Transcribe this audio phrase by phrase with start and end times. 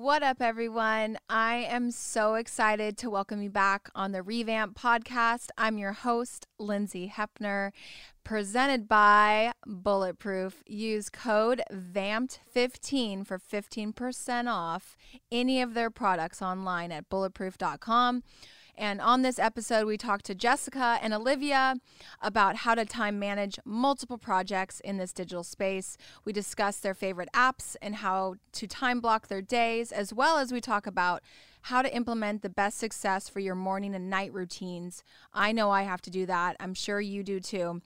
[0.00, 1.18] What up, everyone?
[1.28, 5.48] I am so excited to welcome you back on the Revamp podcast.
[5.58, 7.72] I'm your host, Lindsay Hepner,
[8.22, 10.62] presented by Bulletproof.
[10.68, 14.96] Use code VAMPed15 for 15% off
[15.32, 18.22] any of their products online at bulletproof.com.
[18.78, 21.74] And on this episode, we talked to Jessica and Olivia
[22.22, 25.98] about how to time manage multiple projects in this digital space.
[26.24, 30.52] We discussed their favorite apps and how to time block their days, as well as
[30.52, 31.22] we talk about
[31.62, 35.02] how to implement the best success for your morning and night routines.
[35.34, 36.56] I know I have to do that.
[36.60, 37.82] I'm sure you do too.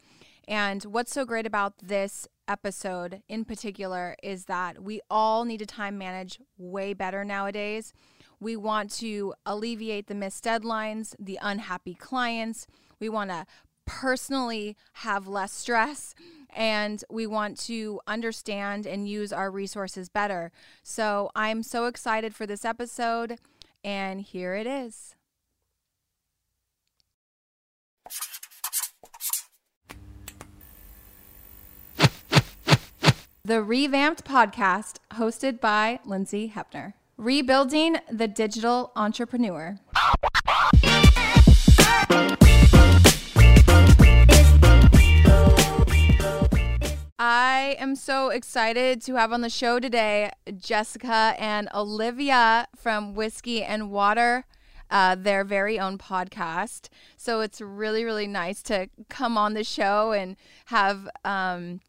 [0.46, 5.66] And what's so great about this episode in particular is that we all need to
[5.66, 7.94] time manage way better nowadays.
[8.42, 12.66] We want to alleviate the missed deadlines, the unhappy clients.
[12.98, 13.46] We want to
[13.86, 16.12] personally have less stress
[16.50, 20.50] and we want to understand and use our resources better.
[20.82, 23.38] So I'm so excited for this episode,
[23.84, 25.14] and here it is.
[33.44, 36.94] The Revamped Podcast, hosted by Lindsay Hepner.
[37.22, 39.78] Rebuilding the Digital Entrepreneur.
[47.16, 53.62] I am so excited to have on the show today Jessica and Olivia from Whiskey
[53.62, 54.44] and Water,
[54.90, 56.88] uh, their very own podcast.
[57.16, 60.34] So it's really, really nice to come on the show and
[60.66, 61.82] have um,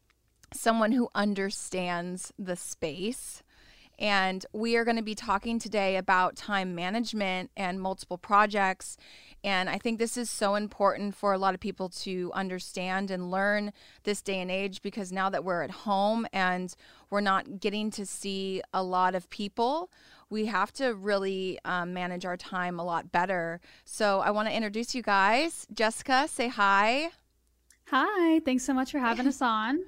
[0.53, 3.41] someone who understands the space.
[3.99, 8.97] And we are going to be talking today about time management and multiple projects.
[9.43, 13.29] And I think this is so important for a lot of people to understand and
[13.29, 16.73] learn this day and age because now that we're at home and
[17.09, 19.91] we're not getting to see a lot of people,
[20.29, 23.59] we have to really um, manage our time a lot better.
[23.85, 25.67] So I want to introduce you guys.
[25.73, 27.09] Jessica, say hi.
[27.87, 29.83] Hi, thanks so much for having us on.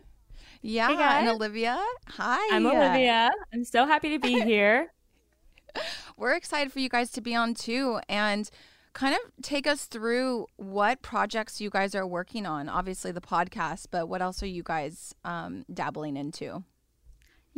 [0.67, 1.77] Yeah, hey and Olivia.
[2.07, 2.39] Hi.
[2.51, 3.29] I'm Olivia.
[3.53, 4.91] I'm so happy to be here.
[6.17, 8.49] We're excited for you guys to be on too and
[8.93, 12.67] kind of take us through what projects you guys are working on.
[12.67, 16.63] Obviously, the podcast, but what else are you guys um, dabbling into?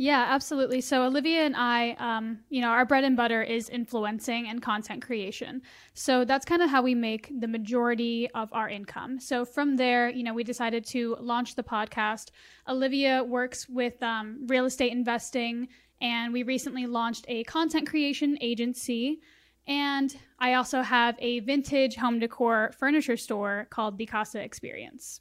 [0.00, 0.80] Yeah, absolutely.
[0.80, 5.04] So Olivia and I, um, you know, our bread and butter is influencing and content
[5.04, 5.60] creation.
[5.92, 9.18] So that's kind of how we make the majority of our income.
[9.18, 12.30] So from there, you know, we decided to launch the podcast.
[12.68, 15.66] Olivia works with um, real estate investing,
[16.00, 19.18] and we recently launched a content creation agency.
[19.66, 25.20] And I also have a vintage home decor furniture store called the Casa Experience.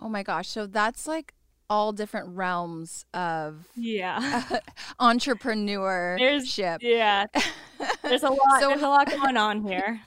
[0.00, 0.48] Oh my gosh.
[0.48, 1.34] So that's like
[1.70, 4.42] all different realms of yeah
[5.00, 6.78] entrepreneurship.
[6.80, 7.26] yeah,
[8.02, 8.38] there's a lot.
[8.60, 10.00] So, there's a lot going on here.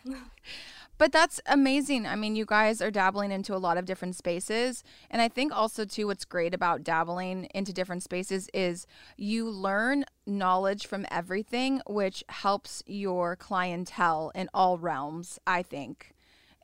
[1.01, 2.05] But that's amazing.
[2.05, 4.83] I mean, you guys are dabbling into a lot of different spaces.
[5.09, 8.85] And I think also, too, what's great about dabbling into different spaces is
[9.17, 16.13] you learn knowledge from everything, which helps your clientele in all realms, I think.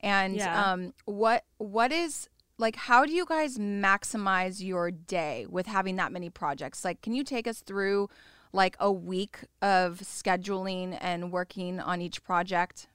[0.04, 0.72] And yeah.
[0.72, 6.12] um, what what is like how do you guys maximize your day with having that
[6.12, 6.84] many projects?
[6.84, 8.10] Like can you take us through
[8.54, 12.88] like a week of scheduling and working on each project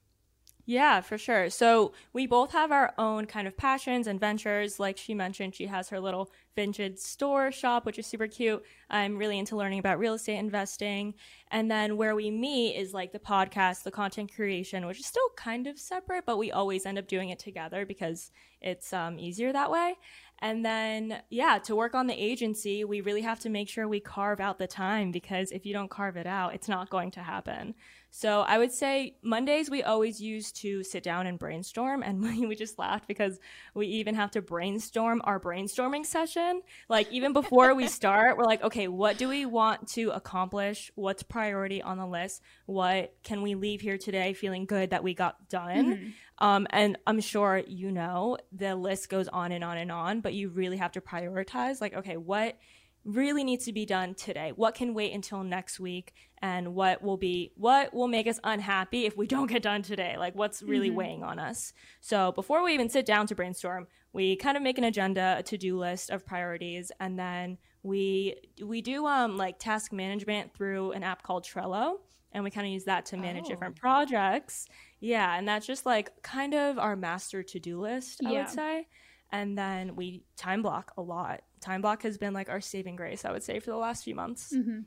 [0.65, 1.50] yeah, for sure.
[1.50, 4.78] So we both have our own kind of passions and ventures.
[4.78, 8.62] Like she mentioned, she has her little vintage store shop, which is super cute.
[8.89, 11.15] I'm really into learning about real estate investing.
[11.51, 15.28] And then where we meet is like the podcast, the content creation, which is still
[15.37, 18.31] kind of separate, but we always end up doing it together because
[18.61, 19.97] it's um, easier that way.
[20.42, 24.00] And then, yeah, to work on the agency, we really have to make sure we
[24.00, 27.20] carve out the time because if you don't carve it out, it's not going to
[27.20, 27.76] happen.
[28.10, 32.03] So I would say Mondays we always use to sit down and brainstorm.
[32.03, 33.38] And we just laughed because
[33.72, 36.62] we even have to brainstorm our brainstorming session.
[36.88, 40.91] Like even before we start, we're like, okay, what do we want to accomplish?
[40.97, 42.42] What's priority on the list?
[42.66, 45.95] What can we leave here today feeling good that we got done?
[45.95, 46.10] Mm-hmm.
[46.39, 50.34] Um, and I'm sure you know the list goes on and on and on, but
[50.34, 52.59] you really have to prioritize like, okay, what
[53.05, 54.53] really needs to be done today?
[54.55, 56.15] What can wait until next week?
[56.41, 60.17] And what will be, what will make us unhappy if we don't get done today?
[60.19, 60.97] Like, what's really mm-hmm.
[60.97, 61.73] weighing on us?
[62.01, 65.43] So, before we even sit down to brainstorm, we kind of make an agenda, a
[65.45, 70.93] to do list of priorities, and then we we do um like task management through
[70.93, 71.97] an app called Trello
[72.33, 73.49] and we kind of use that to manage oh.
[73.49, 74.67] different projects.
[75.03, 78.39] Yeah, and that's just like kind of our master to-do list, I yeah.
[78.39, 78.87] would say.
[79.33, 81.43] And then we time block a lot.
[81.60, 84.15] Time block has been like our saving grace, I would say, for the last few
[84.15, 84.53] months.
[84.54, 84.81] Mm-hmm.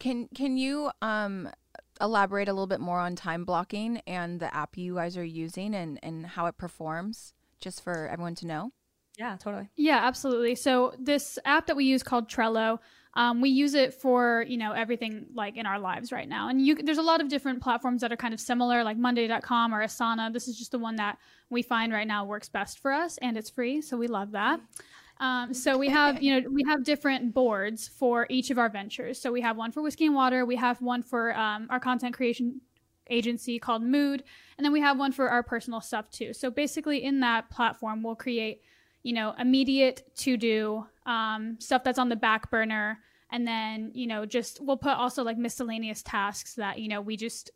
[0.00, 1.48] Can can you um
[2.00, 5.72] elaborate a little bit more on time blocking and the app you guys are using
[5.72, 8.72] and and how it performs just for everyone to know?
[9.18, 9.68] Yeah, totally.
[9.76, 10.54] Yeah, absolutely.
[10.54, 12.78] So this app that we use called Trello,
[13.14, 16.48] um, we use it for you know everything like in our lives right now.
[16.48, 19.74] And you, there's a lot of different platforms that are kind of similar, like Monday.com
[19.74, 20.32] or Asana.
[20.32, 21.18] This is just the one that
[21.50, 24.60] we find right now works best for us, and it's free, so we love that.
[25.20, 29.20] Um, so we have, you know, we have different boards for each of our ventures.
[29.20, 30.44] So we have one for whiskey and water.
[30.46, 32.60] We have one for um, our content creation
[33.10, 34.22] agency called Mood,
[34.56, 36.32] and then we have one for our personal stuff too.
[36.32, 38.60] So basically, in that platform, we'll create,
[39.08, 42.98] you know, immediate to do um, stuff that's on the back burner,
[43.30, 47.16] and then you know, just we'll put also like miscellaneous tasks that you know we
[47.16, 47.50] just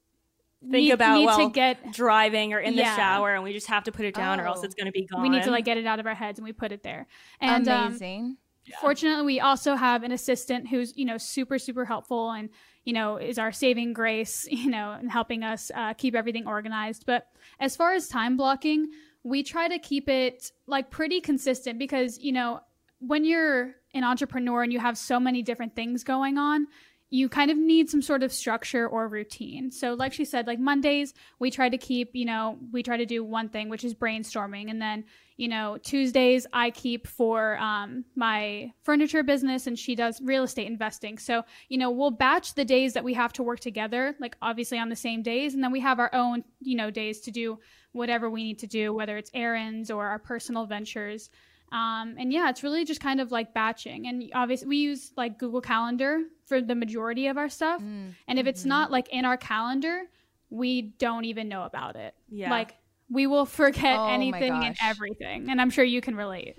[0.63, 3.67] think need, about need well, to get driving or in the shower and we just
[3.67, 4.65] have to put it down or else Oh.
[4.65, 6.39] it's going to be gone we need to like get it out of our heads
[6.39, 7.07] and we put it there.
[7.41, 8.37] And um, Amazing.
[8.81, 12.49] Fortunately, we also have an assistant who's you know super super helpful and
[12.85, 17.05] you know is our saving grace you know and helping us uh, keep everything organized.
[17.05, 17.27] But
[17.61, 18.89] as far as time blocking,
[19.25, 22.61] we try to keep it like pretty consistent because you know
[22.99, 26.67] when you're an entrepreneur and you have so many different things going on
[27.13, 29.71] you kind of need some sort of structure or routine.
[29.71, 33.05] So, like she said, like Mondays, we try to keep, you know, we try to
[33.05, 34.71] do one thing, which is brainstorming.
[34.71, 35.05] And then,
[35.43, 40.69] you know, Tuesdays, I keep for um, my furniture business and she does real estate
[40.69, 41.19] investing.
[41.19, 44.79] So, you know, we'll batch the days that we have to work together, like obviously
[44.79, 45.55] on the same days.
[45.55, 47.59] And then we have our own, you know, days to do
[47.91, 51.29] whatever we need to do, whether it's errands or our personal ventures.
[51.73, 54.07] Um, and yeah, it's really just kind of like batching.
[54.07, 57.83] And obviously, we use like Google Calendar for the majority of our stuff.
[57.83, 58.49] Mm, And if mm-hmm.
[58.49, 60.03] it's not like in our calendar,
[60.51, 62.15] we don't even know about it.
[62.31, 62.49] Yeah.
[62.49, 62.77] Like
[63.13, 65.51] we will forget Oh anything and everything.
[65.51, 66.57] And I'm sure you can relate.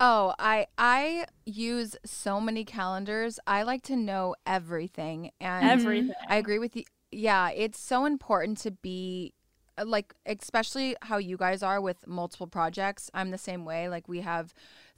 [0.00, 3.38] Oh, I I use so many calendars.
[3.46, 6.14] I like to know everything and everything.
[6.28, 6.84] I agree with you.
[7.10, 9.34] Yeah, it's so important to be
[9.78, 13.10] uh, like especially how you guys are with multiple projects.
[13.14, 13.88] I'm the same way.
[13.88, 14.54] Like we have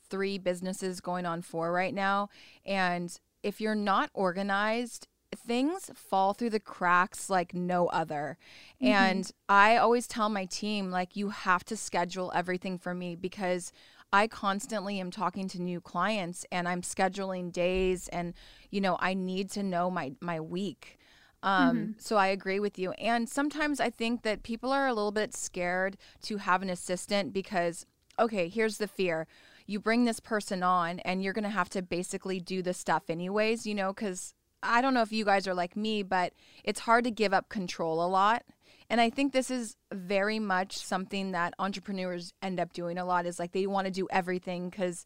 [0.08, 2.28] 3 businesses going on 4 right now
[2.64, 8.38] and if you're not organized, things fall through the cracks like no other.
[8.80, 13.72] And I always tell my team like you have to schedule everything for me because
[14.12, 18.34] I constantly am talking to new clients and I'm scheduling days and
[18.70, 20.98] you know I need to know my my week.
[21.42, 22.92] Um, So I agree with you.
[22.92, 27.32] And sometimes I think that people are a little bit scared to have an assistant
[27.32, 27.86] because
[28.18, 29.26] okay, here's the fear.
[29.66, 33.10] You bring this person on and you're going to have to basically do the stuff
[33.10, 34.34] anyways, you know, cuz
[34.64, 36.32] I don't know if you guys are like me, but
[36.64, 38.42] it's hard to give up control a lot.
[38.90, 43.26] And I think this is very much something that entrepreneurs end up doing a lot
[43.26, 45.04] is like they want to do everything because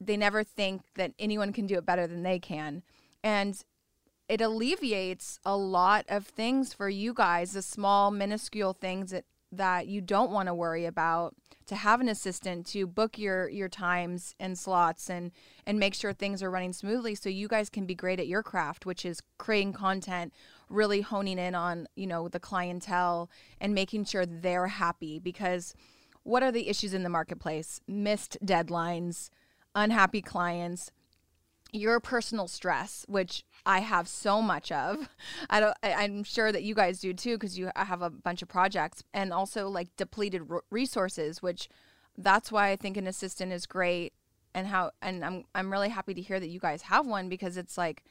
[0.00, 2.82] they never think that anyone can do it better than they can.
[3.22, 3.62] And
[4.28, 9.24] it alleviates a lot of things for you guys, the small, minuscule things that,
[9.56, 11.34] that you don't want to worry about
[11.66, 15.32] to have an assistant to book your your times and slots and
[15.66, 18.42] and make sure things are running smoothly so you guys can be great at your
[18.42, 20.32] craft which is creating content
[20.68, 23.30] really honing in on you know the clientele
[23.60, 25.74] and making sure they're happy because
[26.24, 27.80] what are the issues in the marketplace?
[27.86, 29.30] Missed deadlines
[29.74, 30.90] unhappy clients
[31.74, 35.08] your personal stress, which I have so much of.
[35.50, 35.76] I don't.
[35.82, 39.02] I, I'm sure that you guys do too, because you have a bunch of projects,
[39.12, 41.68] and also like depleted r- resources, which
[42.16, 44.12] that's why I think an assistant is great.
[44.56, 47.56] And how, and I'm I'm really happy to hear that you guys have one because
[47.56, 48.04] it's like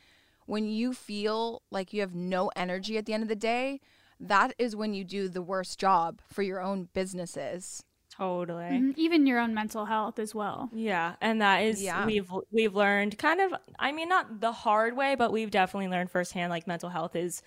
[0.45, 3.79] when you feel like you have no energy at the end of the day,
[4.19, 7.85] that is when you do the worst job for your own businesses.
[8.17, 8.63] Totally.
[8.65, 8.93] Mhm.
[8.97, 10.69] Even your own mental health as well.
[10.71, 12.05] Yeah, and that is Yeah.
[12.05, 16.11] we've we've learned kind of I mean not the hard way, but we've definitely learned
[16.11, 17.41] firsthand like mental health is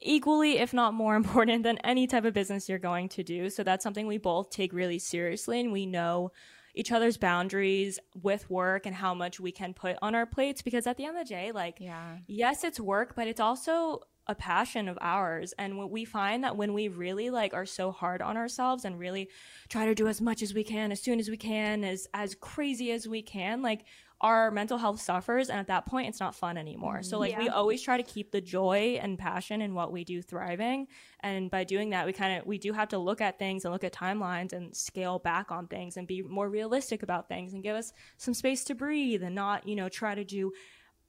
[0.00, 3.50] equally if not more important than any type of business you're going to do.
[3.50, 6.30] So that's something we both take really seriously and we know
[6.74, 10.86] each other's boundaries with work and how much we can put on our plates because
[10.86, 12.18] at the end of the day like Yeah.
[12.26, 16.56] yes it's work but it's also a passion of ours and what we find that
[16.56, 19.28] when we really like are so hard on ourselves and really
[19.68, 22.34] try to do as much as we can as soon as we can as as
[22.34, 23.84] crazy as we can like
[24.22, 27.02] our mental health suffers and at that point it's not fun anymore.
[27.02, 30.22] So like we always try to keep the joy and passion in what we do
[30.22, 30.86] thriving
[31.20, 33.72] and by doing that we kind of we do have to look at things and
[33.72, 37.62] look at timelines and scale back on things and be more realistic about things and
[37.62, 40.50] give us some space to breathe and not you know try to do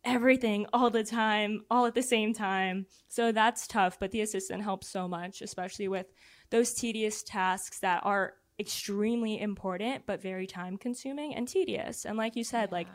[0.08, 2.86] everything all the time, all at the same time.
[3.10, 6.08] So that's tough, but the assistant helps so much, especially with
[6.50, 12.06] those tedious tasks that are extremely important but very time consuming and tedious.
[12.06, 12.88] And like you said, like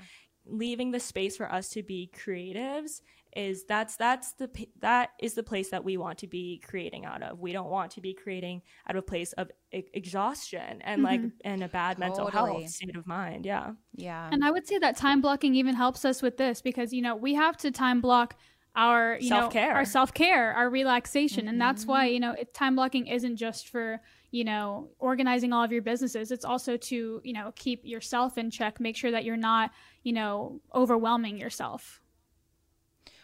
[0.47, 3.01] leaving the space for us to be creatives
[3.35, 7.23] is that's that's the that is the place that we want to be creating out
[7.23, 7.41] of.
[7.41, 11.25] We don't want to be creating out of a place of e- exhaustion and mm-hmm.
[11.25, 12.09] like and a bad totally.
[12.09, 13.47] mental health state of mind.
[13.47, 13.73] Yeah.
[13.95, 14.29] Yeah.
[14.31, 17.17] And I would say that time blocking even helps us with this because you know,
[17.17, 18.37] we have to time block
[18.75, 19.69] our you self-care.
[19.69, 21.49] know our self-care our relaxation mm-hmm.
[21.51, 22.15] and that's why mm-hmm.
[22.15, 26.31] you know it, time blocking isn't just for you know organizing all of your businesses
[26.31, 29.71] it's also to you know keep yourself in check make sure that you're not
[30.05, 32.02] you know overwhelming yourself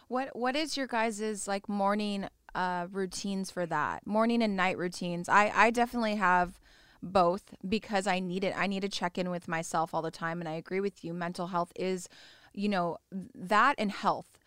[0.08, 5.28] what what is your guys's like morning uh routines for that morning and night routines
[5.28, 6.58] i i definitely have
[7.02, 10.40] both because i need it i need to check in with myself all the time
[10.40, 12.08] and i agree with you mental health is
[12.52, 12.96] you know
[13.34, 14.38] that and health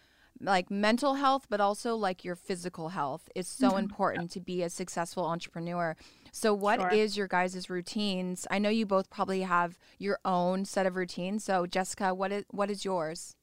[0.43, 3.79] like mental health, but also like your physical health is so mm-hmm.
[3.79, 5.95] important to be a successful entrepreneur.
[6.31, 6.89] So, what sure.
[6.89, 8.47] is your guys' routines?
[8.49, 11.43] I know you both probably have your own set of routines.
[11.43, 13.35] So, Jessica, what is what is yours?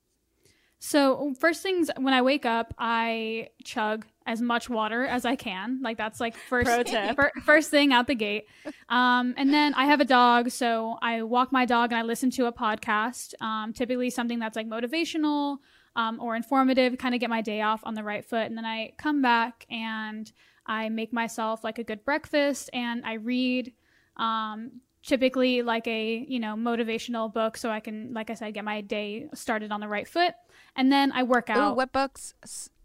[0.80, 5.80] So, first things when I wake up, I chug as much water as I can.
[5.82, 6.66] Like that's like first
[7.14, 8.46] fir- first thing out the gate.
[8.88, 12.30] Um, and then I have a dog, so I walk my dog and I listen
[12.32, 13.34] to a podcast.
[13.40, 15.58] Um, typically something that's like motivational
[15.96, 18.46] um, or informative, kind of get my day off on the right foot.
[18.46, 20.30] And then I come back and
[20.66, 23.72] I make myself like a good breakfast and I read
[24.16, 28.64] um, typically like a you know motivational book so I can like I said get
[28.64, 30.34] my day started on the right foot.
[30.76, 31.72] And then I work out.
[31.72, 32.34] Ooh, what books?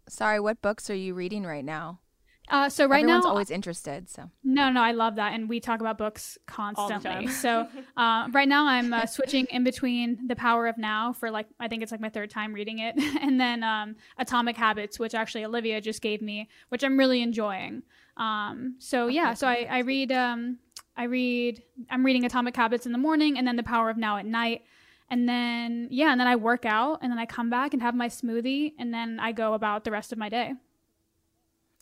[0.08, 2.00] Sorry, what books are you reading right now?
[2.50, 4.10] Uh, so right Everyone's now, always interested.
[4.10, 7.28] So no, no, I love that, and we talk about books constantly.
[7.28, 7.66] so
[7.96, 11.68] uh, right now, I'm uh, switching in between The Power of Now for like I
[11.68, 15.44] think it's like my third time reading it, and then um, Atomic Habits, which actually
[15.44, 17.82] Olivia just gave me, which I'm really enjoying.
[18.18, 20.58] Um, so yeah, so I, I read um,
[20.96, 24.16] I read I'm reading Atomic Habits in the morning, and then The Power of Now
[24.16, 24.62] at night.
[25.10, 27.94] And then, yeah, and then I work out and then I come back and have
[27.94, 30.54] my smoothie and then I go about the rest of my day.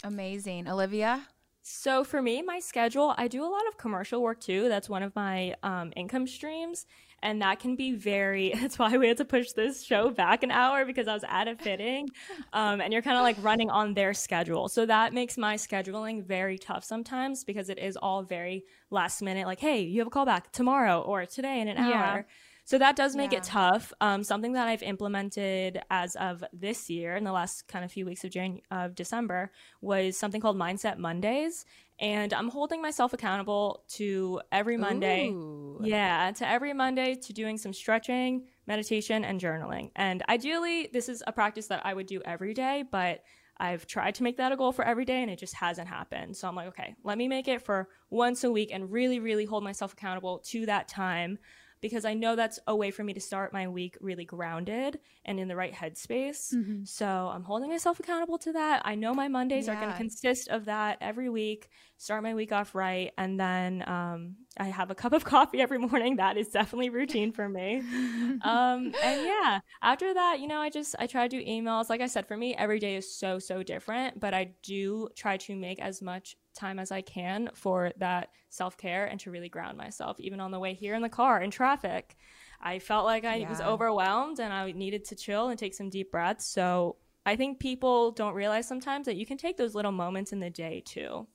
[0.03, 0.69] Amazing.
[0.69, 1.29] Olivia?
[1.63, 4.69] So for me, my schedule, I do a lot of commercial work too.
[4.69, 6.87] That's one of my um, income streams.
[7.23, 10.51] And that can be very, that's why we had to push this show back an
[10.51, 12.09] hour because I was at a fitting.
[12.53, 14.69] Um, and you're kind of like running on their schedule.
[14.69, 19.47] So that makes my scheduling very tough sometimes because it is all very last minute.
[19.47, 21.91] Like, hey, you have a call back tomorrow or today in an hour.
[21.91, 22.23] Yeah.
[22.65, 23.39] So that does make yeah.
[23.39, 23.93] it tough.
[24.01, 28.07] Um, something that I've implemented as of this year in the last kind of few
[28.07, 29.51] weeks of Jan- of December
[29.81, 31.65] was something called Mindset Mondays,
[31.99, 35.29] and I'm holding myself accountable to every Monday.
[35.29, 35.81] Ooh.
[35.83, 39.91] Yeah, to every Monday to doing some stretching, meditation, and journaling.
[39.97, 43.23] And ideally, this is a practice that I would do every day, but
[43.59, 46.37] I've tried to make that a goal for every day and it just hasn't happened.
[46.37, 49.45] So I'm like, okay, let me make it for once a week and really, really
[49.45, 51.39] hold myself accountable to that time
[51.83, 55.39] because I know that's a way for me to start my week really grounded and
[55.39, 56.55] in the right headspace.
[56.55, 56.85] Mm-hmm.
[56.85, 58.83] So I'm holding myself accountable to that.
[58.85, 59.75] I know my Mondays yeah.
[59.75, 63.11] are going to consist of that every week, start my week off right.
[63.19, 66.17] And then um, I have a cup of coffee every morning.
[66.17, 67.79] That is definitely routine for me.
[68.43, 71.91] um, and yeah, after that, you know, I just, I try to do emails.
[71.91, 75.37] Like I said, for me, every day is so, so different, but I do try
[75.39, 79.49] to make as much time as I can for that self care and to really
[79.49, 82.17] ground myself, even on the way here in the car in traffic.
[82.61, 83.49] I felt like I yeah.
[83.49, 86.47] was overwhelmed and I needed to chill and take some deep breaths.
[86.47, 90.41] So I think people don't realize sometimes that you can take those little moments in
[90.41, 91.27] the day too.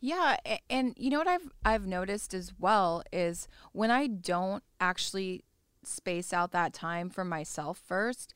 [0.00, 0.36] Yeah,
[0.70, 5.44] and you know what I've I've noticed as well is when I don't actually
[5.84, 8.34] space out that time for myself first,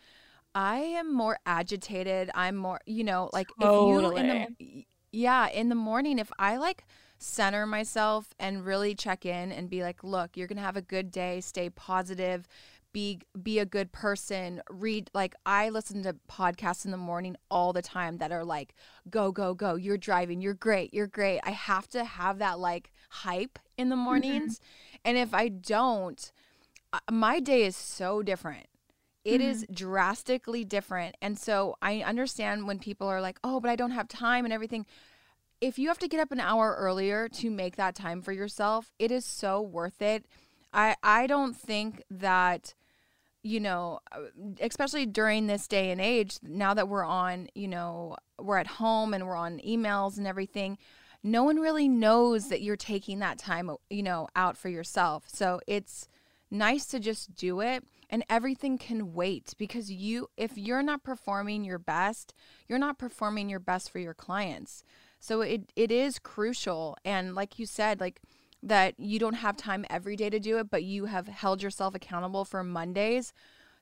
[0.54, 2.30] I am more agitated.
[2.34, 4.16] I'm more, you know, like totally.
[4.16, 4.86] if you in the
[5.16, 6.84] yeah, in the morning, if I like
[7.18, 10.82] center myself and really check in and be like, look, you're going to have a
[10.82, 12.46] good day, stay positive,
[12.92, 17.72] be be a good person, read like I listen to podcasts in the morning all
[17.72, 18.74] the time that are like,
[19.08, 21.40] go, go, go, you're driving, you're great, you're great.
[21.44, 24.04] I have to have that like hype in the mm-hmm.
[24.04, 24.58] mornings.
[24.58, 24.96] Mm-hmm.
[25.06, 26.30] And if I don't,
[26.92, 28.66] uh, my day is so different.
[29.26, 29.50] It mm-hmm.
[29.50, 31.16] is drastically different.
[31.20, 34.54] And so I understand when people are like, oh, but I don't have time and
[34.54, 34.86] everything.
[35.60, 38.92] If you have to get up an hour earlier to make that time for yourself,
[39.00, 40.26] it is so worth it.
[40.72, 42.74] I, I don't think that,
[43.42, 44.26] you know, uh,
[44.60, 49.12] especially during this day and age, now that we're on, you know, we're at home
[49.12, 50.78] and we're on emails and everything,
[51.24, 55.24] no one really knows that you're taking that time, you know, out for yourself.
[55.26, 56.06] So it's
[56.48, 61.64] nice to just do it and everything can wait because you if you're not performing
[61.64, 62.34] your best
[62.68, 64.84] you're not performing your best for your clients
[65.18, 68.20] so it it is crucial and like you said like
[68.62, 71.94] that you don't have time every day to do it but you have held yourself
[71.94, 73.32] accountable for mondays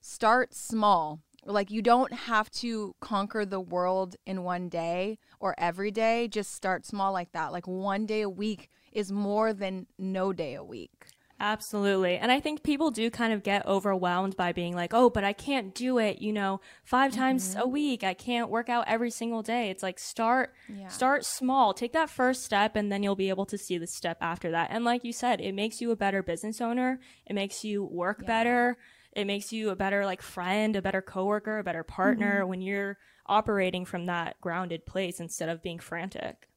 [0.00, 5.90] start small like you don't have to conquer the world in one day or every
[5.90, 6.28] day.
[6.28, 7.52] Just start small like that.
[7.52, 11.06] Like one day a week is more than no day a week.
[11.40, 12.16] Absolutely.
[12.16, 15.32] And I think people do kind of get overwhelmed by being like, oh, but I
[15.32, 17.20] can't do it, you know, 5 mm-hmm.
[17.20, 18.04] times a week.
[18.04, 19.70] I can't work out every single day.
[19.70, 20.88] It's like start yeah.
[20.88, 21.74] start small.
[21.74, 24.70] Take that first step and then you'll be able to see the step after that.
[24.70, 27.00] And like you said, it makes you a better business owner.
[27.26, 28.26] It makes you work yeah.
[28.26, 28.76] better.
[29.12, 32.48] It makes you a better like friend, a better coworker, a better partner mm-hmm.
[32.48, 36.48] when you're operating from that grounded place instead of being frantic.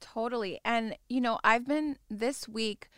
[0.00, 0.60] Totally.
[0.64, 2.88] And you know, I've been this week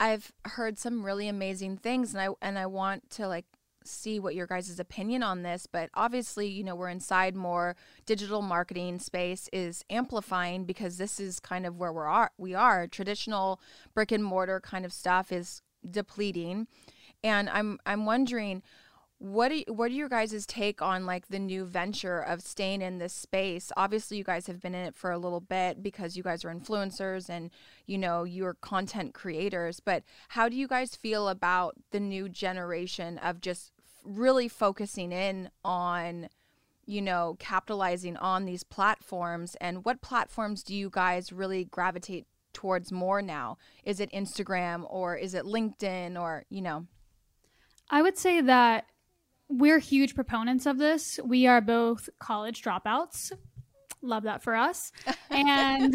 [0.00, 3.46] I've heard some really amazing things and I and I want to like
[3.84, 7.74] see what your guys' opinion on this, but obviously, you know, we're inside more
[8.06, 12.86] digital marketing space is amplifying because this is kind of where we are we are.
[12.86, 13.60] Traditional
[13.94, 16.66] brick and mortar kind of stuff is depleting.
[17.24, 18.62] And I'm I'm wondering
[19.18, 22.82] what do you, what are your guys' take on like the new venture of staying
[22.82, 23.72] in this space?
[23.76, 26.54] Obviously, you guys have been in it for a little bit because you guys are
[26.54, 27.50] influencers and
[27.86, 29.80] you know you're content creators.
[29.80, 33.72] But how do you guys feel about the new generation of just
[34.04, 36.28] really focusing in on
[36.86, 39.56] you know capitalizing on these platforms?
[39.60, 43.58] And what platforms do you guys really gravitate towards more now?
[43.84, 46.86] Is it Instagram or is it LinkedIn or you know?
[47.90, 48.84] I would say that
[49.48, 51.18] we're huge proponents of this.
[51.24, 53.32] We are both college dropouts.
[54.02, 54.92] Love that for us.
[55.30, 55.94] And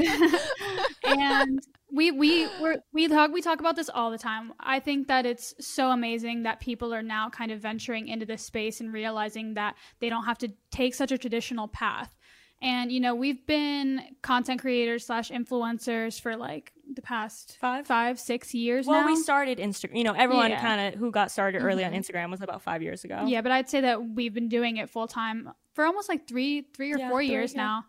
[1.04, 1.60] and
[1.92, 4.54] we we we we talk we talk about this all the time.
[4.60, 8.44] I think that it's so amazing that people are now kind of venturing into this
[8.44, 12.16] space and realizing that they don't have to take such a traditional path.
[12.64, 18.18] And you know, we've been content creators slash influencers for like the past five, five,
[18.18, 18.88] six years.
[18.88, 18.94] Now.
[18.94, 19.08] Well, now.
[19.08, 19.98] we started Instagram.
[19.98, 20.62] You know, everyone yeah.
[20.62, 21.68] kind of who got started mm-hmm.
[21.68, 22.00] early on mm-hmm.
[22.00, 23.26] Instagram was about five years ago.
[23.28, 26.62] Yeah, but I'd say that we've been doing it full time for almost like three,
[26.74, 27.82] three or yeah, four three, years yeah.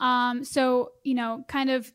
[0.00, 0.04] now.
[0.04, 1.92] Um, so you know, kind of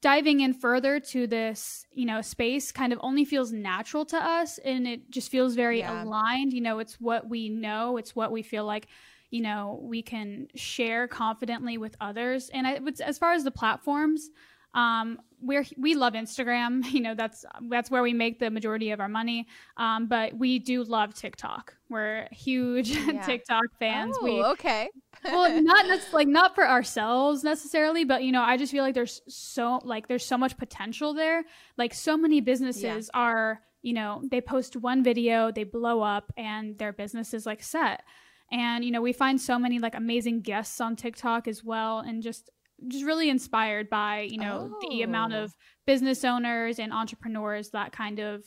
[0.00, 4.56] diving in further to this, you know, space kind of only feels natural to us,
[4.56, 6.54] and it just feels very aligned.
[6.54, 7.98] You know, it's what we know.
[7.98, 8.88] It's what we feel like
[9.30, 14.30] you know we can share confidently with others and I, as far as the platforms
[14.74, 16.84] um, we're we love Instagram.
[16.98, 19.46] You know that's that's where we make the majority of our money.
[19.76, 21.74] Um, but we do love TikTok.
[21.88, 23.22] We're huge yeah.
[23.22, 24.16] TikTok fans.
[24.20, 24.88] Oh, we okay.
[25.24, 29.22] well, not like not for ourselves necessarily, but you know, I just feel like there's
[29.28, 31.44] so like there's so much potential there.
[31.76, 33.20] Like so many businesses yeah.
[33.20, 37.62] are, you know, they post one video, they blow up, and their business is like
[37.62, 38.02] set.
[38.50, 42.22] And you know, we find so many like amazing guests on TikTok as well, and
[42.22, 42.50] just
[42.86, 44.88] just really inspired by you know oh.
[44.88, 45.60] the amount of oh.
[45.86, 48.44] business owners and entrepreneurs that kind of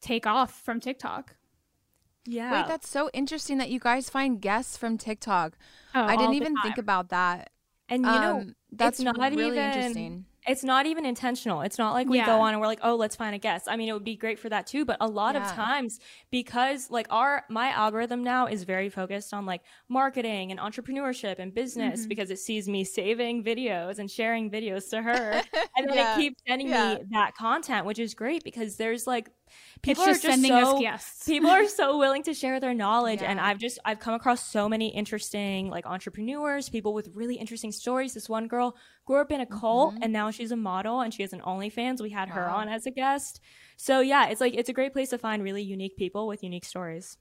[0.00, 1.36] take off from TikTok.
[2.26, 2.52] Yeah.
[2.52, 5.56] Wait, that's so interesting that you guys find guests from TikTok.
[5.94, 7.50] Oh, I didn't even think about that.
[7.88, 11.60] And you um, know, that's not really even, interesting it's not even intentional.
[11.60, 12.26] It's not like we yeah.
[12.26, 13.66] go on and we're like, oh, let's find a guest.
[13.68, 15.46] I mean, it would be great for that too, but a lot yeah.
[15.46, 20.58] of times because like our my algorithm now is very focused on like marketing and
[20.58, 22.08] entrepreneurship and business mm-hmm.
[22.08, 25.42] because it sees me saving videos and sharing videos to her,
[25.76, 26.14] and then yeah.
[26.14, 29.30] it keeps sending me that content, which is great because there's like
[29.82, 31.24] people are just sending so, us guests.
[31.26, 33.30] people are so willing to share their knowledge yeah.
[33.30, 37.72] and I've just I've come across so many interesting like entrepreneurs, people with really interesting
[37.72, 38.14] stories.
[38.14, 40.02] This one girl grew up in a cult mm-hmm.
[40.02, 42.00] and now she's a model and she has an OnlyFans.
[42.00, 42.34] We had wow.
[42.36, 43.40] her on as a guest.
[43.76, 46.64] So yeah, it's like it's a great place to find really unique people with unique
[46.64, 47.16] stories.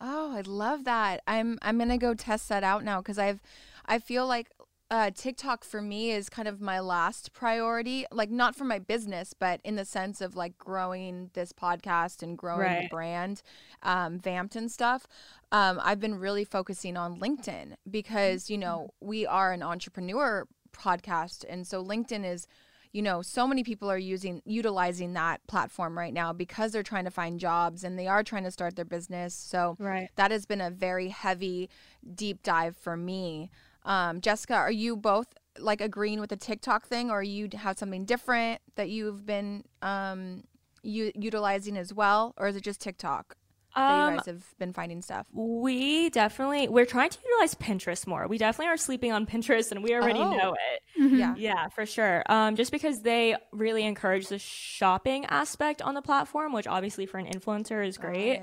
[0.00, 1.22] Oh, I love that.
[1.26, 3.40] I'm I'm going to go test that out now cuz I've
[3.86, 4.50] I feel like
[4.90, 8.06] uh, TikTok for me is kind of my last priority.
[8.12, 12.38] Like not for my business, but in the sense of like growing this podcast and
[12.38, 12.82] growing right.
[12.82, 13.42] the brand,
[13.82, 15.06] um, Vamped and stuff.
[15.50, 19.08] Um, I've been really focusing on LinkedIn because you know mm-hmm.
[19.08, 22.46] we are an entrepreneur podcast, and so LinkedIn is
[22.92, 27.04] you know so many people are using utilizing that platform right now because they're trying
[27.04, 30.08] to find jobs and they are trying to start their business so right.
[30.16, 31.68] that has been a very heavy
[32.14, 33.50] deep dive for me
[33.86, 38.04] um, Jessica, are you both like agreeing with the TikTok thing, or you have something
[38.04, 40.44] different that you've been um,
[40.82, 43.36] u- utilizing as well, or is it just TikTok?
[43.76, 45.26] that you um, guys have been finding stuff?
[45.32, 48.26] We definitely we're trying to utilize Pinterest more.
[48.26, 50.36] We definitely are sleeping on Pinterest, and we already oh.
[50.36, 51.00] know it.
[51.00, 51.16] Mm-hmm.
[51.16, 52.22] Yeah, yeah, for sure.
[52.26, 57.18] Um, just because they really encourage the shopping aspect on the platform, which obviously for
[57.18, 58.40] an influencer is great.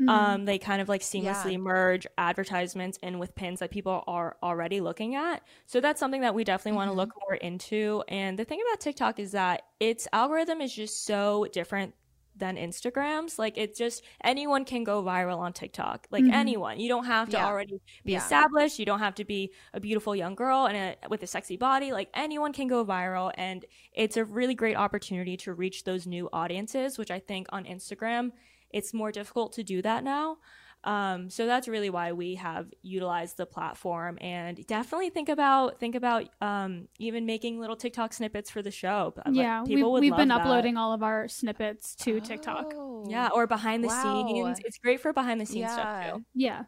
[0.00, 0.08] Mm-hmm.
[0.08, 1.58] Um, they kind of like seamlessly yeah.
[1.58, 5.42] merge advertisements in with pins that people are already looking at.
[5.66, 6.88] So that's something that we definitely mm-hmm.
[6.88, 8.02] want to look more into.
[8.08, 11.94] And the thing about TikTok is that its algorithm is just so different
[12.36, 13.38] than Instagrams.
[13.38, 16.06] Like it's just anyone can go viral on TikTok.
[16.10, 16.32] Like mm-hmm.
[16.32, 16.80] anyone.
[16.80, 17.46] You don't have to yeah.
[17.46, 18.18] already be yeah.
[18.18, 18.78] established.
[18.78, 21.92] You don't have to be a beautiful young girl and a, with a sexy body.
[21.92, 26.28] Like anyone can go viral and it's a really great opportunity to reach those new
[26.32, 28.32] audiences, which I think on Instagram
[28.74, 30.38] it's more difficult to do that now.
[30.82, 35.94] Um, so that's really why we have utilized the platform and definitely think about think
[35.94, 39.14] about um, even making little TikTok snippets for the show.
[39.30, 40.42] Yeah, like, we've, we've been that.
[40.42, 42.74] uploading all of our snippets to oh, TikTok.
[43.06, 44.26] Yeah, or behind the wow.
[44.26, 44.58] scenes.
[44.64, 45.74] It's great for behind the scenes yeah.
[45.74, 46.24] stuff too.
[46.34, 46.64] Yeah.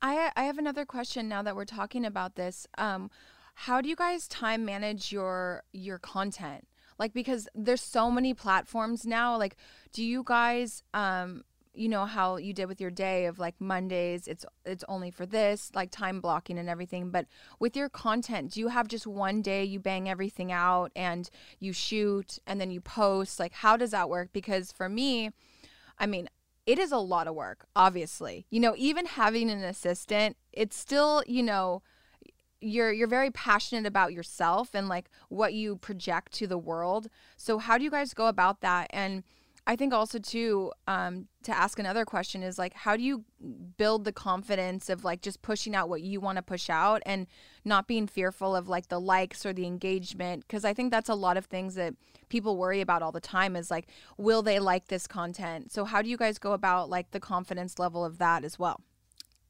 [0.00, 2.66] I I have another question now that we're talking about this.
[2.78, 3.10] Um,
[3.54, 6.66] how do you guys time manage your your content?
[7.00, 9.36] Like because there's so many platforms now.
[9.36, 9.56] Like,
[9.92, 14.26] do you guys um you know how you did with your day of like Mondays
[14.26, 17.26] it's it's only for this like time blocking and everything but
[17.60, 21.72] with your content do you have just one day you bang everything out and you
[21.72, 25.30] shoot and then you post like how does that work because for me
[25.96, 26.28] I mean
[26.66, 31.22] it is a lot of work obviously you know even having an assistant it's still
[31.26, 31.82] you know
[32.60, 37.08] you're you're very passionate about yourself and like what you project to the world.
[37.36, 38.88] So how do you guys go about that?
[38.90, 39.22] And
[39.66, 43.24] I think also too um, to ask another question is like how do you
[43.76, 47.26] build the confidence of like just pushing out what you want to push out and
[47.64, 50.42] not being fearful of like the likes or the engagement?
[50.46, 51.94] Because I think that's a lot of things that
[52.28, 55.72] people worry about all the time is like will they like this content?
[55.72, 58.80] So how do you guys go about like the confidence level of that as well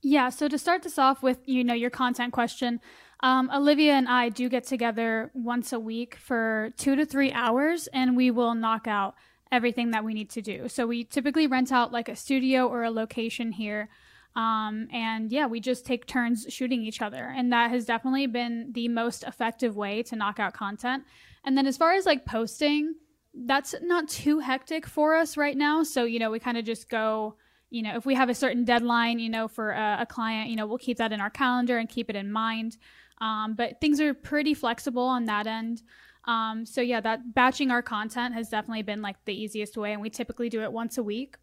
[0.02, 2.80] yeah so to start this off with you know your content question
[3.22, 7.86] um, Olivia and I do get together once a week for two to three hours
[7.88, 9.14] and we will knock out
[9.52, 10.68] everything that we need to do.
[10.68, 13.88] So we typically rent out like a studio or a location here.
[14.36, 17.32] Um, and yeah, we just take turns shooting each other.
[17.36, 21.04] And that has definitely been the most effective way to knock out content.
[21.44, 22.94] And then as far as like posting,
[23.34, 25.82] that's not too hectic for us right now.
[25.82, 27.36] So, you know, we kind of just go,
[27.70, 30.56] you know, if we have a certain deadline, you know, for a, a, client, you
[30.56, 32.76] know, we'll keep that in our calendar and keep it in mind.
[33.20, 35.82] Um, but things are pretty flexible on that end.
[36.24, 40.02] Um, so yeah, that batching our content has definitely been like the easiest way, and
[40.02, 41.36] we typically do it once a week.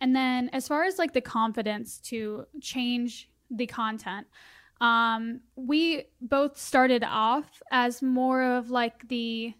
[0.00, 4.26] And then as far as like the confidence to change the content,
[4.80, 9.54] um, we both started off as more of like the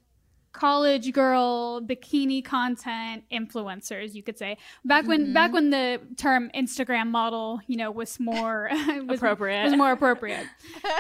[0.57, 5.33] college girl bikini content influencers you could say back when mm-hmm.
[5.33, 8.69] back when the term instagram model you know was more
[9.07, 10.47] was, appropriate was more appropriate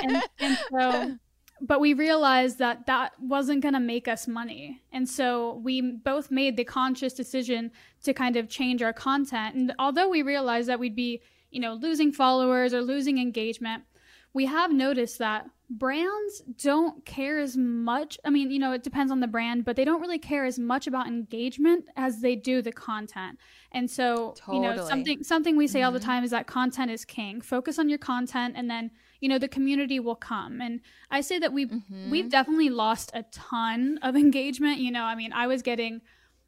[0.03, 1.17] and, and so
[1.61, 4.83] but we realized that that wasn't going to make us money.
[4.93, 7.71] And so we both made the conscious decision
[8.03, 9.55] to kind of change our content.
[9.55, 13.85] And although we realized that we'd be, you know, losing followers or losing engagement,
[14.37, 18.19] we have noticed that brands don't care as much.
[18.23, 20.59] I mean, you know, it depends on the brand, but they don't really care as
[20.59, 23.39] much about engagement as they do the content.
[23.73, 24.57] And so, totally.
[24.59, 25.87] you know, something something we say mm-hmm.
[25.87, 26.11] all the mm-hmm.
[26.11, 27.41] time is that content is king.
[27.41, 28.91] Focus on your content and then
[29.23, 30.79] you know the community will come and
[31.11, 32.11] i say that we've mm-hmm.
[32.11, 36.03] we've definitely lost a ton of engagement you know i mean i was getting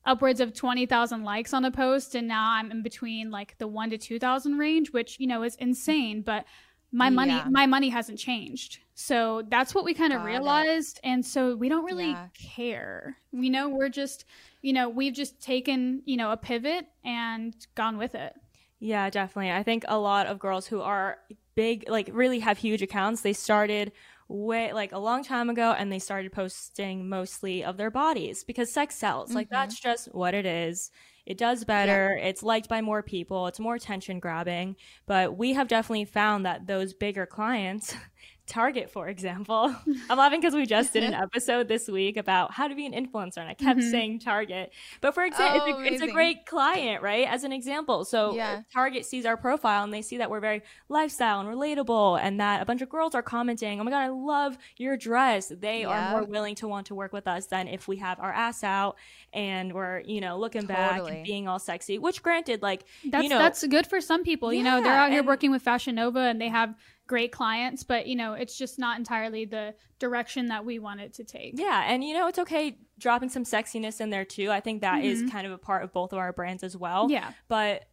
[0.04, 3.88] upwards of 20,000 likes on a post and now i'm in between like the 1
[3.88, 6.44] to 2,000 range which you know is insane but
[6.90, 7.46] my money yeah.
[7.50, 11.08] my money hasn't changed so that's what we kind of realized it.
[11.08, 12.28] and so we don't really yeah.
[12.34, 14.24] care we know we're just
[14.62, 18.34] you know we've just taken you know a pivot and gone with it
[18.80, 21.18] yeah definitely i think a lot of girls who are
[21.58, 23.22] big, like really have huge accounts.
[23.22, 23.90] They started
[24.28, 28.72] way like a long time ago and they started posting mostly of their bodies because
[28.72, 29.30] sex sells.
[29.30, 29.38] Mm-hmm.
[29.38, 30.92] Like that's just what it is.
[31.28, 32.16] It does better.
[32.18, 32.28] Yeah.
[32.28, 33.48] It's liked by more people.
[33.48, 34.76] It's more attention grabbing.
[35.04, 37.94] But we have definitely found that those bigger clients
[38.48, 39.74] Target, for example.
[40.10, 42.92] I'm laughing because we just did an episode this week about how to be an
[42.92, 43.90] influencer, and I kept mm-hmm.
[43.90, 44.72] saying Target.
[45.00, 47.28] But for example, oh, it's, it's, a great client, right?
[47.28, 48.04] As an example.
[48.04, 48.62] So yeah.
[48.72, 52.62] Target sees our profile and they see that we're very lifestyle and relatable, and that
[52.62, 55.52] a bunch of girls are commenting, Oh my God, I love your dress.
[55.54, 55.88] They yeah.
[55.88, 58.64] are more willing to want to work with us than if we have our ass
[58.64, 58.96] out
[59.32, 60.76] and we're, you know, looking totally.
[60.76, 64.24] back and being all sexy, which granted, like, that's, you know, that's good for some
[64.24, 64.52] people.
[64.52, 66.74] Yeah, you know, they're out here working with Fashion Nova and they have
[67.08, 71.14] great clients, but you know, it's just not entirely the direction that we want it
[71.14, 71.58] to take.
[71.58, 74.52] Yeah, and you know, it's okay dropping some sexiness in there too.
[74.52, 75.24] I think that mm-hmm.
[75.24, 77.10] is kind of a part of both of our brands as well.
[77.10, 77.32] Yeah.
[77.48, 77.86] But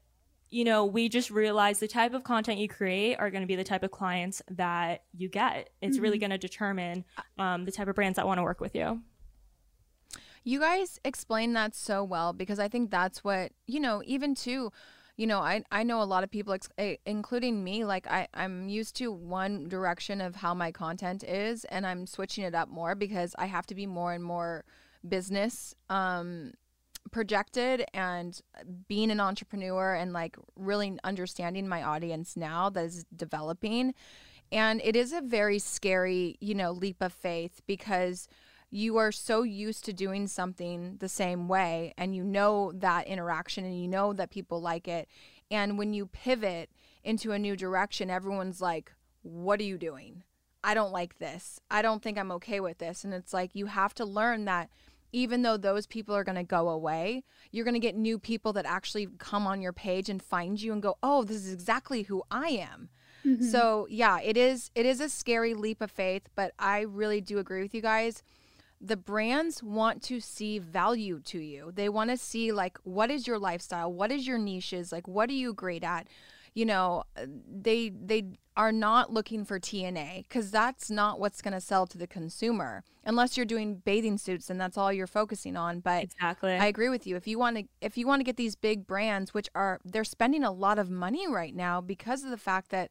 [0.51, 3.56] you know, we just realize the type of content you create are going to be
[3.56, 5.71] the type of clients that you get.
[5.82, 6.04] It's mm-hmm.
[6.04, 7.04] really going to determine
[7.39, 9.01] um, the type of brands that want to work with you.
[10.43, 14.71] You guys explain that so well because I think that's what, you know, even too
[15.17, 17.86] you know, I I know a lot of people, eh, including me.
[17.86, 22.43] Like I I'm used to one direction of how my content is, and I'm switching
[22.43, 24.65] it up more because I have to be more and more
[25.08, 26.51] business um
[27.12, 28.41] projected and
[28.88, 33.93] being an entrepreneur and like really understanding my audience now that is developing.
[34.51, 38.28] And it is a very scary, you know, leap of faith because
[38.69, 43.65] you are so used to doing something the same way and you know that interaction
[43.65, 45.08] and you know that people like it.
[45.49, 46.69] And when you pivot
[47.04, 50.23] into a new direction, everyone's like, What are you doing?
[50.63, 51.60] I don't like this.
[51.69, 53.04] I don't think I'm okay with this.
[53.04, 54.69] And it's like you have to learn that
[55.13, 58.51] even though those people are going to go away, you're going to get new people
[58.54, 62.04] that actually come on your page and find you and go, "Oh, this is exactly
[62.04, 62.89] who I am."
[63.25, 63.45] Mm-hmm.
[63.45, 67.39] So, yeah, it is it is a scary leap of faith, but I really do
[67.39, 68.23] agree with you guys.
[68.87, 71.71] The brands want to see value to you.
[71.73, 73.91] They want to see like what is your lifestyle?
[73.91, 74.91] What is your niches?
[74.91, 76.07] Like what are you great at?
[76.55, 78.23] you know, uh, they they
[78.57, 82.85] are not looking for TNA because that's not what's going to sell to the consumer
[83.03, 85.81] unless you're doing bathing suits and that's all you're focusing on.
[85.81, 87.17] But exactly, I agree with you.
[87.17, 90.05] If you want to, if you want to get these big brands, which are they're
[90.05, 92.89] spending a lot of money right now because of the fact that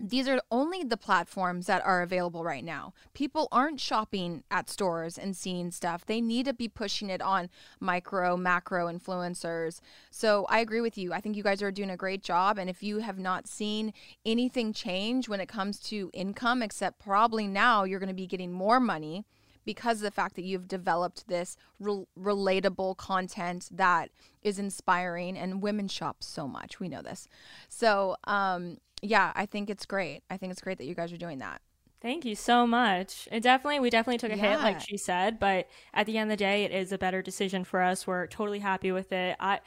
[0.00, 2.92] these are only the platforms that are available right now.
[3.14, 6.04] People aren't shopping at stores and seeing stuff.
[6.04, 9.80] They need to be pushing it on micro, macro influencers.
[10.10, 11.12] So I agree with you.
[11.12, 12.58] I think you guys are doing a great job.
[12.58, 13.92] And if you have not seen
[14.26, 18.52] anything change when it comes to income, except probably now you're going to be getting
[18.52, 19.24] more money
[19.64, 24.10] because of the fact that you've developed this re- relatable content that
[24.42, 26.80] is inspiring and women shop so much.
[26.80, 27.28] We know this.
[27.68, 30.22] So, um, yeah, I think it's great.
[30.30, 31.60] I think it's great that you guys are doing that.
[32.00, 33.28] Thank you so much.
[33.32, 34.56] It definitely, we definitely took a yeah.
[34.56, 37.22] hit, like she said, but at the end of the day, it is a better
[37.22, 38.06] decision for us.
[38.06, 39.36] We're totally happy with it.
[39.40, 39.60] I,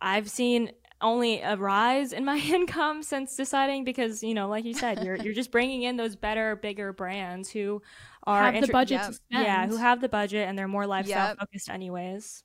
[0.00, 4.74] I've seen only a rise in my income since deciding because you know, like you
[4.74, 7.82] said, you're you're just bringing in those better, bigger brands who
[8.24, 9.14] are have inter- the budget, yep.
[9.30, 11.38] yeah, who have the budget and they're more lifestyle yep.
[11.38, 12.44] focused, anyways.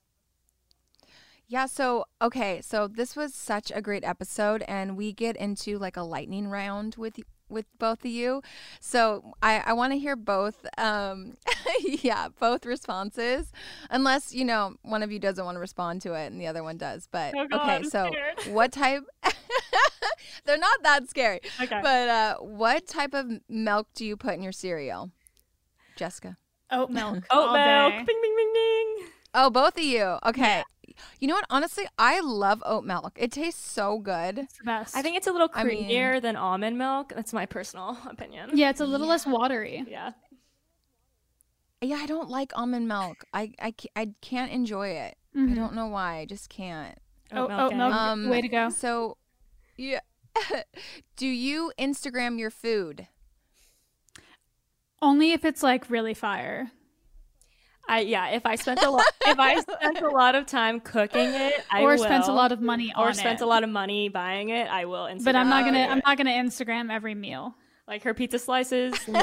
[1.48, 5.96] Yeah, so okay, so this was such a great episode and we get into like
[5.96, 8.42] a lightning round with with both of you.
[8.80, 11.38] So I, I want to hear both um
[12.02, 13.52] yeah, both responses.
[13.92, 16.64] Unless, you know, one of you doesn't want to respond to it and the other
[16.64, 17.08] one does.
[17.12, 18.48] But oh God, okay, I'm so scared.
[18.56, 19.04] what type
[20.46, 21.42] They're not that scary.
[21.62, 21.80] Okay.
[21.82, 25.12] But uh what type of milk do you put in your cereal?
[25.96, 26.38] Jessica.
[26.72, 27.24] Oat milk.
[27.30, 27.94] Oat milk.
[27.94, 29.08] Bing bing bing bing.
[29.38, 30.18] Oh, both of you.
[30.26, 30.64] Okay.
[31.20, 31.46] You know what?
[31.50, 33.14] Honestly, I love oat milk.
[33.16, 34.40] It tastes so good.
[34.40, 34.96] It's the best.
[34.96, 37.14] I think it's a little creamier I mean, than almond milk.
[37.16, 38.52] That's my personal opinion.
[38.54, 39.12] Yeah, it's a little yeah.
[39.12, 39.86] less watery.
[39.88, 40.12] Yeah.
[41.82, 43.26] Yeah, I don't like almond milk.
[43.34, 45.18] I I, I can't enjoy it.
[45.36, 45.52] Mm-hmm.
[45.52, 46.18] I don't know why.
[46.20, 46.98] I just can't.
[47.34, 47.94] Oat, milk, oat milk.
[47.94, 48.70] Um, way to go.
[48.70, 49.18] So,
[49.78, 50.00] yeah.
[51.16, 53.08] Do you Instagram your food?
[55.02, 56.72] Only if it's like really fire.
[57.88, 61.34] I yeah, if I spent a lot if I spent a lot of time cooking
[61.34, 61.98] it, I or will.
[62.00, 63.44] spent a lot of money or on spent it.
[63.44, 65.26] a lot of money buying it, I will Instagram.
[65.26, 67.56] But I'm not gonna I'm not gonna Instagram every meal.
[67.88, 68.96] Like her pizza slices.
[69.06, 69.14] do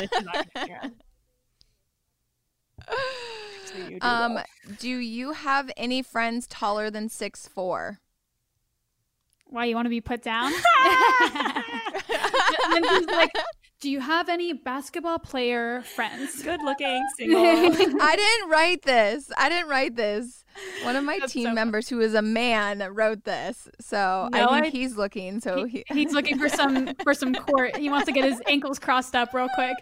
[4.00, 4.38] um,
[4.78, 8.00] do you have any friends taller than six four?
[9.46, 10.52] Why you want to be put down?
[13.06, 13.32] like,
[13.82, 16.40] do you have any basketball player friends?
[16.44, 17.44] Good looking, single.
[18.00, 19.30] I didn't write this.
[19.36, 20.44] I didn't write this.
[20.84, 23.68] One of my That's team so members who is a man wrote this.
[23.80, 25.40] So no, I think I, he's looking.
[25.40, 27.76] So he, he, he's looking for some for some court.
[27.76, 29.76] He wants to get his ankles crossed up real quick.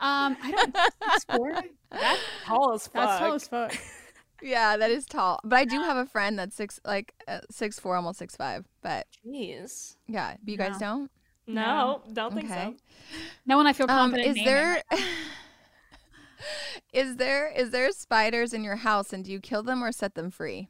[0.00, 0.76] Um, I don't
[1.12, 1.62] six four.
[1.90, 2.92] That's tall as fuck.
[2.94, 3.74] That's tall as fuck.
[4.42, 5.40] Yeah, that is tall.
[5.42, 8.66] But I do have a friend that's six, like uh, six four, almost six five.
[8.82, 10.68] But jeez, yeah, but you no.
[10.68, 11.10] guys don't.
[11.48, 12.74] No, no, don't think so.
[13.46, 14.28] No one I feel um, confident.
[14.28, 14.82] Um, is there
[16.92, 20.14] is there is there spiders in your house and do you kill them or set
[20.14, 20.68] them free?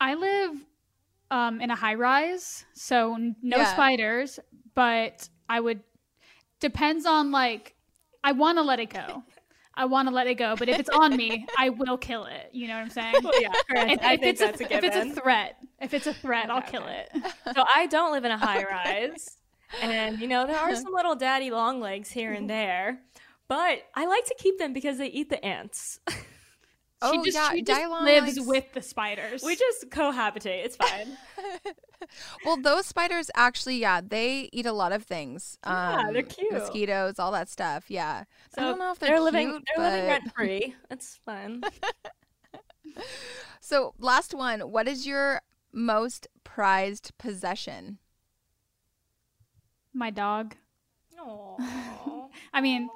[0.00, 0.52] I live
[1.30, 3.72] um, in a high rise, so no yeah.
[3.72, 4.40] spiders,
[4.74, 5.82] but I would
[6.60, 7.74] depends on like
[8.22, 9.24] I want to let it go.
[9.74, 12.50] I want to let it go, but if it's on me, I will kill it.
[12.52, 13.14] You know what I'm saying?
[13.22, 16.50] Well, yeah, if, if it's a, a if it's a threat, if it's a threat,
[16.50, 17.06] okay, I'll kill okay.
[17.14, 17.54] it.
[17.54, 19.38] So I don't live in a high rise.
[19.82, 23.00] And you know, there are some little daddy long legs here and there,
[23.48, 26.00] but I like to keep them because they eat the ants.
[27.02, 28.46] Oh, she just, yeah, she just lives likes...
[28.46, 29.42] with the spiders.
[29.42, 30.66] We just cohabitate.
[30.66, 31.16] It's fine.
[32.44, 35.56] well, those spiders actually, yeah, they eat a lot of things.
[35.64, 36.52] Yeah, um, they're cute.
[36.52, 37.84] Mosquitoes, all that stuff.
[37.88, 38.24] Yeah.
[38.54, 39.48] So I don't know if they're, they're living.
[39.48, 39.92] Cute, they're but...
[39.92, 40.74] living rent free.
[40.90, 41.62] It's fun.
[43.60, 44.60] so, last one.
[44.60, 45.40] What is your
[45.72, 47.98] most prized possession?
[49.94, 50.54] My dog.
[51.18, 52.28] Aww.
[52.52, 52.88] I mean,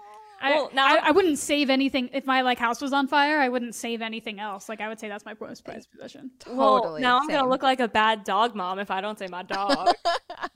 [0.42, 3.38] Well, I, now- I, I wouldn't save anything if my like house was on fire.
[3.38, 4.68] I wouldn't save anything else.
[4.68, 6.30] Like I would say that's my most prized possession.
[6.46, 7.02] Well, Totally.
[7.02, 9.88] now I'm gonna look like a bad dog mom if I don't say my dog.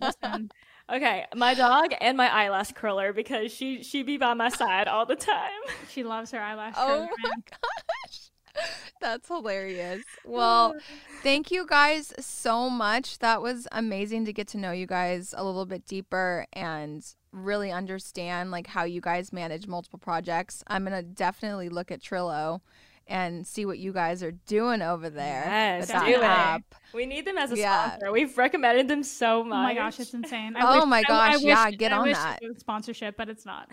[0.90, 5.04] Okay, my dog and my eyelash curler because she she be by my side all
[5.04, 5.50] the time.
[5.90, 6.72] she loves her eyelash.
[6.78, 7.42] Oh curler, my man.
[7.50, 8.27] gosh.
[9.00, 10.02] That's hilarious.
[10.24, 10.74] Well,
[11.22, 13.18] thank you guys so much.
[13.20, 17.70] That was amazing to get to know you guys a little bit deeper and really
[17.70, 20.64] understand like how you guys manage multiple projects.
[20.66, 22.60] I'm going to definitely look at Trello
[23.06, 25.44] and see what you guys are doing over there.
[25.46, 26.62] Yes, do it.
[26.92, 27.86] We need them as a Yeah.
[27.96, 28.12] sponsor.
[28.12, 29.56] We've recommended them so much.
[29.58, 30.54] Oh my gosh, it's insane.
[30.60, 32.40] Oh my I- gosh, wish- yeah, get I on wish that.
[32.42, 33.70] it was sponsorship, but it's not.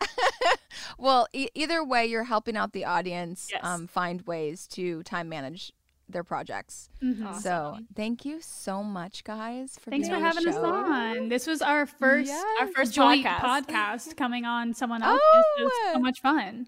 [0.98, 3.60] Well, e- either way, you're helping out the audience Yes.
[3.64, 5.72] um, find ways to time manage
[6.08, 6.90] their projects.
[7.00, 7.40] Mhm.
[7.40, 11.28] So thank you so much, guys, for Thanks for being on the having us on.
[11.28, 12.44] This was our first Yes.
[12.60, 13.66] Our first joint podcast.
[13.66, 14.16] podcast.
[14.16, 15.20] coming on someone else.
[15.58, 15.98] It was so Oh.
[16.00, 16.66] much fun.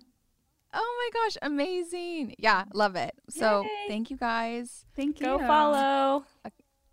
[0.74, 2.34] Oh my gosh, amazing.
[2.38, 3.14] Yeah, love it.
[3.28, 3.68] So Yay.
[3.88, 4.86] thank you guys.
[4.94, 5.26] Thank you.
[5.26, 6.24] Go follow.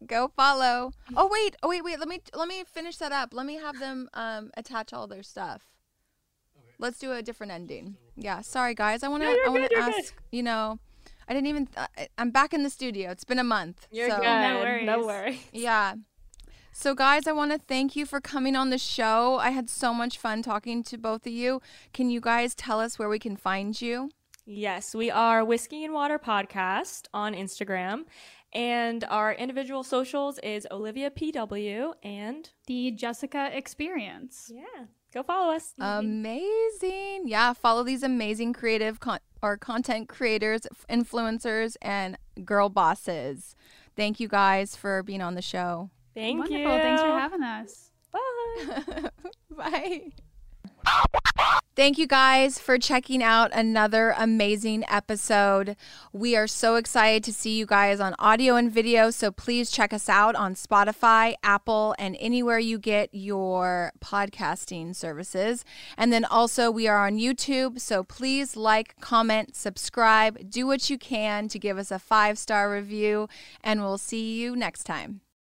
[0.06, 0.92] Go follow.
[1.16, 2.00] Oh wait, oh wait, wait.
[2.00, 3.34] Let me let me finish that up.
[3.34, 5.70] Let me have them um attach all their stuff.
[6.80, 7.98] Let's do a different ending.
[8.16, 9.04] Yeah, sorry guys.
[9.04, 9.96] I want to No, I want to you're good.
[10.00, 10.80] ask, you know,
[11.28, 13.12] I didn't even uh, I, I'm back in the studio.
[13.12, 13.88] It's been a month.
[13.92, 14.24] You're so, good.
[14.26, 15.06] No No worries.
[15.06, 15.40] worries.
[15.54, 15.96] Yeah.
[16.72, 19.38] So, guys, I want to thank you for coming on the show.
[19.38, 21.62] I had so much fun talking to both of you.
[21.94, 24.12] Can you guys tell us where we can find you?
[24.46, 28.06] Yes, we are Whiskey and Water Podcast on Instagram.
[28.54, 34.50] And our individual socials is Olivia PW and The Jessica Experience.
[34.54, 35.74] yeah, go follow us.
[35.80, 37.24] Amazing.
[37.26, 43.56] Yeah, follow these amazing creative con- or content creators, influencers, and girl bosses.
[43.96, 45.90] Thank you guys for being on the show.
[46.14, 46.60] Thank Wonderful.
[46.60, 46.68] you.
[46.68, 47.92] Thanks for having us.
[48.12, 49.10] Bye.
[50.86, 51.50] Bye.
[51.80, 55.78] Thank you guys for checking out another amazing episode.
[56.12, 59.94] We are so excited to see you guys on audio and video, so please check
[59.94, 65.64] us out on Spotify, Apple, and anywhere you get your podcasting services.
[65.98, 70.98] And then also, we are on YouTube, so please like, comment, subscribe, do what you
[70.98, 73.30] can to give us a five star review,
[73.64, 75.22] and we'll see you next time.